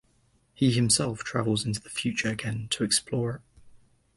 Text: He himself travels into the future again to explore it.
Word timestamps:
He 0.55 0.71
himself 0.71 1.23
travels 1.23 1.63
into 1.63 1.79
the 1.79 1.91
future 1.91 2.29
again 2.29 2.69
to 2.71 2.83
explore 2.83 3.35
it. 3.35 3.41